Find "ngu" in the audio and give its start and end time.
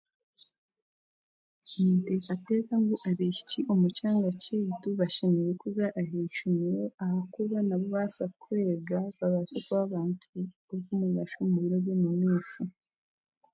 2.83-2.95